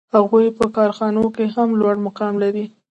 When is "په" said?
0.57-0.65